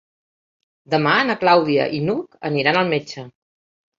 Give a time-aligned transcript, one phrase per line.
[0.93, 3.29] Demà na Clàudia i n'Hug aniran al metge.